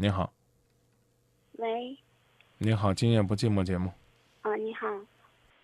[0.00, 0.32] 你好，
[1.54, 1.96] 喂，
[2.58, 3.90] 你好，今夜不寂寞节目。
[4.42, 4.86] 啊，你好，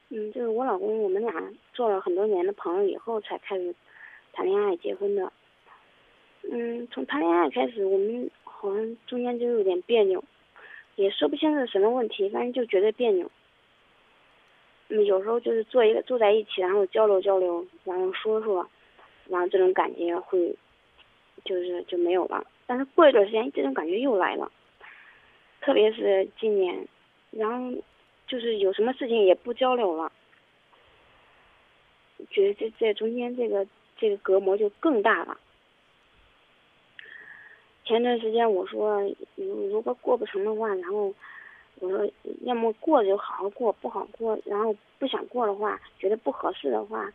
[0.09, 1.33] 嗯，就是我老公，我们俩
[1.73, 3.73] 做了很多年的朋友以后才开始
[4.33, 5.33] 谈恋爱、结婚的。
[6.51, 10.25] 嗯，从谈恋爱开始，我们好像中间就有点别扭，
[10.97, 13.31] 也说不清是什么问题，反正就觉得别扭。
[14.89, 18.69] 嗯，有时候就是坐一个坐在一起，然后交流交流，然后说说，
[19.29, 20.57] 然后这种感觉会，
[21.45, 22.45] 就是就没有了。
[22.67, 24.51] 但是过一段时间，这种感觉又来了，
[25.61, 26.89] 特别是今年，
[27.31, 27.77] 然后
[28.27, 30.11] 就是有什么事情也不交流了，
[32.31, 35.37] 觉得这这中间这个这个隔膜就更大了。
[37.85, 39.03] 前段时间我说，
[39.35, 41.13] 如如果过不成的话，然后
[41.81, 42.11] 我说
[42.43, 47.13] 要么过就好好过，不好过，然后不想过的话，觉得不合适的话，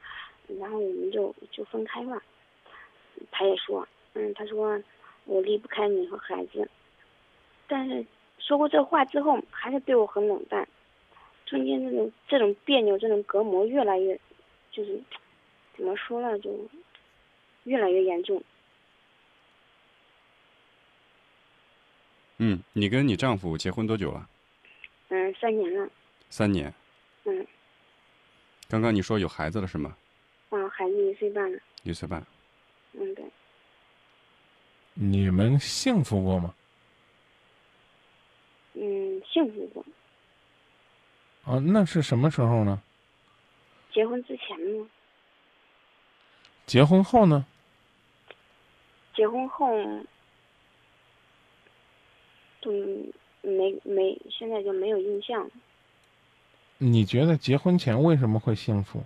[0.59, 2.21] 然后我们就就分开吧。
[3.31, 3.87] 他也说，
[4.19, 4.77] 嗯，他说
[5.23, 6.69] 我离不开你和孩子，
[7.67, 8.05] 但是
[8.37, 10.67] 说过这话之后，还是对我很冷淡，
[11.45, 14.19] 中间这种这种别扭，这种隔膜越来越，
[14.71, 15.01] 就是
[15.77, 16.53] 怎么说呢，就
[17.63, 18.43] 越来越严重。
[22.39, 24.29] 嗯，你跟你丈夫结婚多久了？
[25.07, 25.89] 嗯，三年了。
[26.29, 26.73] 三年。
[27.23, 27.47] 嗯。
[28.67, 29.95] 刚刚你说有孩子了是吗？
[30.49, 31.59] 啊，孩子一岁半了。
[31.83, 32.21] 一岁半。
[32.93, 33.23] 嗯，对。
[35.01, 36.53] 你们幸福过吗？
[38.73, 39.85] 嗯，幸福过。
[41.45, 42.81] 哦，那是什么时候呢？
[43.93, 44.85] 结婚之前呢？
[46.65, 47.45] 结婚后呢？
[49.15, 49.67] 结婚后。
[52.61, 52.69] 都
[53.41, 55.49] 没没，现在就没有印象。
[56.77, 59.01] 你觉得结婚前为什么会幸福？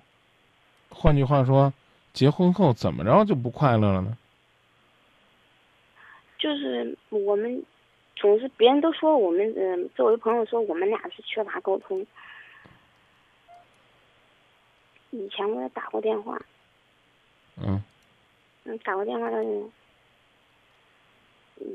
[0.89, 1.71] 换句话说，
[2.13, 4.17] 结婚后怎么着就不快乐了呢？
[6.43, 7.63] 就是我们
[8.17, 12.05] 总是别人都说我们，嗯，作为朋友说我们俩是缺乏沟通。
[15.11, 16.37] 以前我也打过电话。
[17.55, 17.81] 嗯。
[18.65, 19.71] 嗯，打过电话的人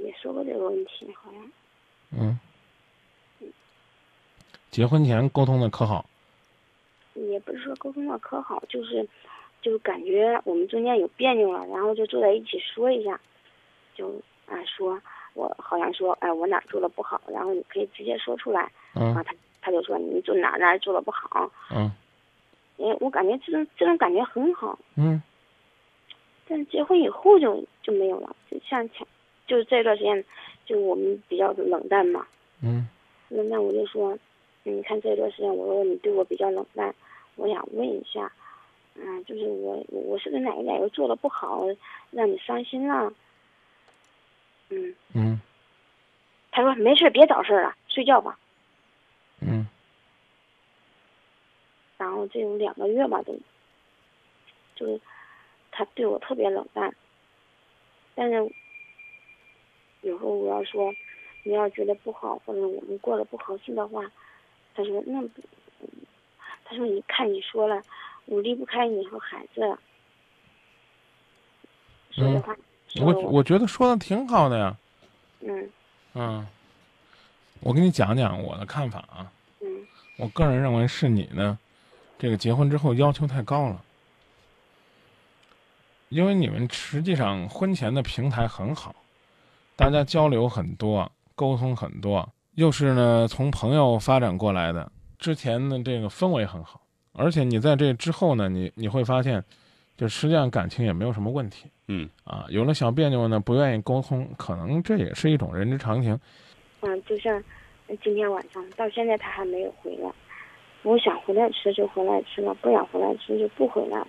[0.04, 1.50] 也说过这个问题，好像。
[2.10, 2.38] 嗯，
[4.70, 6.04] 结婚前沟通的可好？
[7.14, 9.08] 也不是说沟通的可好，就是，
[9.62, 13.18] 就感觉我们中间有别扭了，然后就坐在一起说一下，
[13.94, 15.00] 就啊说，
[15.34, 18.70] 我好像说，哎，我哪做的不好，然后你可以直接说出来。
[18.94, 19.14] 嗯。
[19.14, 19.24] 他
[19.60, 21.50] 他就说你做哪哪做的不好。
[21.70, 21.90] 嗯。
[22.78, 24.78] 哎，我感觉这种这种感觉很好。
[24.96, 25.22] 嗯。
[26.48, 29.06] 但是结婚以后就就没有了，就像前。
[29.46, 30.22] 就是这段时间，
[30.66, 32.26] 就我们比较冷淡嘛。
[32.62, 32.86] 嗯。
[33.28, 34.16] 那那我就说，
[34.62, 36.94] 你看这段时间，我说你对我比较冷淡，
[37.36, 38.30] 我想问一下，
[38.94, 41.64] 嗯，就是我我是不是哪一点又做的不好，
[42.10, 43.10] 让你伤心了？
[44.70, 44.94] 嗯。
[45.14, 45.40] 嗯。
[46.50, 48.38] 他说没事，别找事儿了，睡觉吧。
[49.40, 49.66] 嗯。
[51.96, 53.38] 然后这有两个月吧，都，
[54.74, 55.00] 就是
[55.70, 56.94] 他对我特别冷淡，
[58.14, 58.52] 但是。
[60.02, 60.94] 有时候我要说，
[61.42, 64.08] 你要觉得不好，或者我们过得不合适的话，
[64.72, 65.20] 他说那，
[66.64, 67.82] 他说你看你说了，
[68.26, 69.76] 我离不开你和孩子。
[72.12, 72.56] 说的话，
[73.00, 74.76] 我我觉得说的挺好的呀。
[75.40, 75.70] 嗯。
[76.14, 76.46] 嗯。
[77.60, 79.32] 我给你讲讲我的看法啊。
[79.60, 79.66] 嗯。
[80.16, 81.58] 我个人认为是你呢，
[82.18, 83.82] 这个结婚之后要求太高了，
[86.08, 88.94] 因为你们实际上婚前的平台很好。
[89.76, 96.80] 大家交流很多，沟通很多，又是呢从朋友发展过来的，之前的这个氛围很好，
[97.12, 99.44] 而且你在这之后呢，你你会发现，
[99.98, 106.18] 就实际上感情也没有什么问题，嗯，啊，有了小别扭呢，不愿意沟通，可能这也是一种人之常情。
[106.80, 107.42] 嗯，就像
[108.02, 110.10] 今天晚上到现在他还没有回来，
[110.84, 114.00] 我想回来吃就回来吃了，不想回来吃就不回来。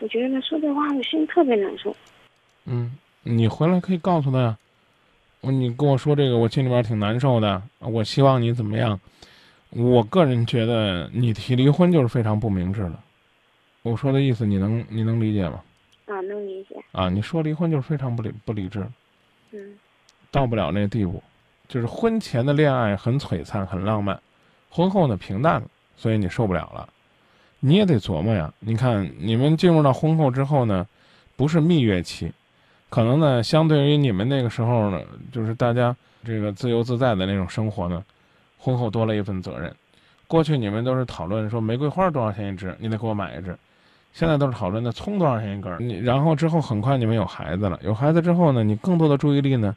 [0.00, 1.94] 我觉得他说这话，我心里特别难受。
[2.64, 2.96] 嗯。
[3.22, 4.56] 你回来可以告诉他呀，
[5.42, 7.62] 我你跟我说这个，我心里边挺难受的。
[7.78, 8.98] 我希望你怎么样？
[9.68, 12.98] 我个人觉得你提离婚就是非常不明智的。
[13.82, 15.62] 我说的意思你能你能理解吗？
[16.06, 16.76] 啊，能理解。
[16.92, 18.86] 啊，你说离婚就是非常不理不理智。
[19.52, 19.78] 嗯。
[20.30, 21.22] 到不了那地步，
[21.66, 24.20] 就是婚前的恋爱很璀璨很浪漫，
[24.68, 25.66] 婚后呢平淡了，
[25.96, 26.88] 所以你受不了了。
[27.58, 28.52] 你也得琢磨呀。
[28.60, 30.86] 你看你们进入到婚后之后呢，
[31.36, 32.32] 不是蜜月期。
[32.88, 35.02] 可能呢，相对于你们那个时候呢，
[35.32, 38.04] 就是大家这个自由自在的那种生活呢，
[38.58, 39.74] 婚后多了一份责任。
[40.26, 43.56] 过去你们都是讨论说玫瑰花多少钱一支，你得给我买一支。
[44.12, 45.78] 现在都是讨论的葱多少钱一根儿。
[45.78, 49.76] 你然后之后很快你们有孩子了，有孩子之后呢，你更多的注意力呢，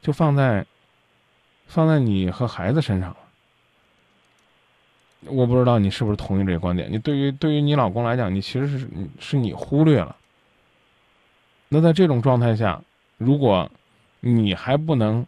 [0.00, 0.64] 就放在
[1.66, 3.16] 放在你和孩子身上了。
[5.26, 6.90] 我不知道你是不是同意这个观点？
[6.92, 8.88] 你对于对于你老公来讲，你其实是
[9.18, 10.14] 是你忽略了。
[11.70, 12.80] 那在这种状态下，
[13.16, 13.70] 如果
[14.20, 15.26] 你还不能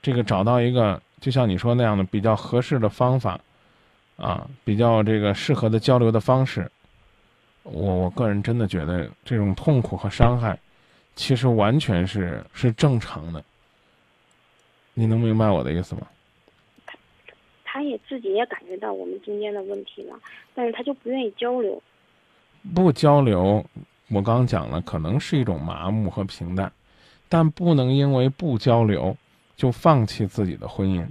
[0.00, 3.38] 这个找到一个就像你说那样的比较合适的方法，
[4.16, 6.70] 啊，比较这个适合的交流的方式，
[7.70, 10.58] 我我个人真的觉得这种痛苦和伤害，
[11.14, 13.44] 其实完全是是正常的。
[14.94, 16.06] 你能明白我的意思吗？
[16.86, 16.96] 他
[17.64, 20.18] 他也自己也感觉到我们中间的问题了，
[20.54, 21.82] 但是他就不愿意交流。
[22.74, 23.62] 不交流，
[24.08, 26.72] 我刚讲了，可能是一种麻木和平淡，
[27.28, 29.14] 但不能因为不交流
[29.56, 31.06] 就放弃自己的婚姻。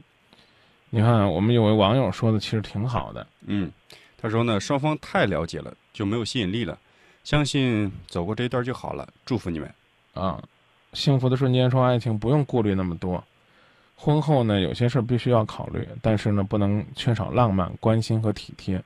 [0.89, 3.71] 你看，我们有位网友说的其实挺好的，嗯，
[4.25, 6.75] 他说呢，双方太了解了就没有吸引力了，
[7.23, 9.71] 相信走过这一段就好了，祝福你们。
[10.15, 10.41] 啊，
[10.93, 13.23] 幸福的瞬间说爱情不用顾虑那么多。
[13.95, 18.83] 婚后呢，有些事儿必须要考虑，但是呢，不能缺少浪漫、关心和体贴。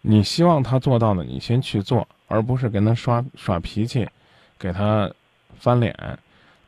[0.00, 4.08] 你希望他做到的，你先去做，而不是跟他耍耍脾气，
[4.60, 5.12] 给他
[5.58, 5.92] 翻脸，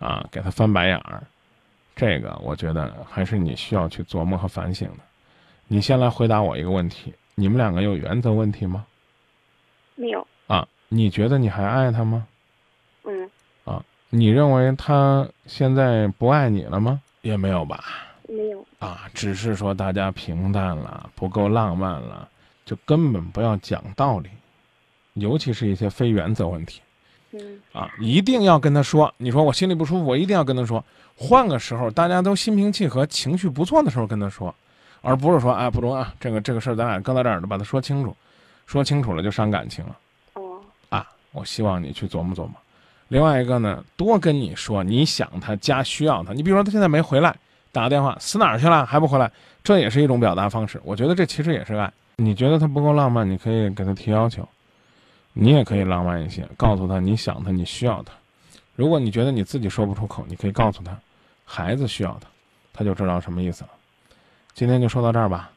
[0.00, 1.22] 啊，给他翻白眼儿。
[1.94, 5.04] 这个我觉得还是你需要去琢磨和反省的。
[5.68, 8.86] 你先来回答我一个问题：你们两个有原则问题吗？
[9.94, 10.26] 没有。
[10.46, 12.26] 啊，你觉得你还爱他吗？
[13.04, 13.30] 嗯。
[13.64, 17.00] 啊，你认为他现在不爱你了吗？
[17.22, 17.82] 也没有吧，
[18.28, 22.28] 没有啊，只是说大家平淡了，不够浪漫了，
[22.66, 24.28] 就根本不要讲道理，
[25.14, 26.82] 尤其是一些非原则问题。
[27.32, 30.84] 嗯，啊，一定要跟他说，你说我心里不舒服，我一定要跟他说。
[31.16, 34.54] 换个时候，大家都心平气和、情绪不错的时候跟他说，
[35.04, 38.16] 而不是说，哎，不中啊，这个这个事儿咱俩搁到这儿的，把它说清楚，
[38.66, 39.96] 说清楚了就伤感情了。
[40.32, 40.58] 哦，
[40.88, 42.54] 啊，我希望你去琢磨琢磨。
[43.08, 46.32] 另外一个呢，多跟你说你想他家需要他。
[46.32, 47.36] 你比如说他现在没回来，
[47.70, 49.30] 打个电话，死哪儿去了还不回来，
[49.62, 50.80] 这也是一种表达方式。
[50.82, 51.92] 我觉得这其实也是爱。
[52.16, 54.48] 你觉得他不够浪漫，你可以给他提要求，
[55.34, 58.12] 你也可以浪漫一些，告诉他你想他，你需要他。
[58.74, 60.96] 如果你觉得你自己说不出口，你可以告诉他，
[61.44, 62.28] 孩子需要他，
[62.72, 63.70] 他就知道什么意思了。
[64.54, 65.50] 今天就说到这儿吧。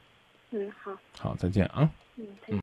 [0.52, 0.92] 嗯，好。
[1.20, 1.90] 好，再见啊。
[2.16, 2.56] 嗯，再见。